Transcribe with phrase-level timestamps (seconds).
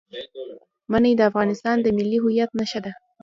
[0.91, 2.91] منی د افغانستان د ملي هویت نښه ده.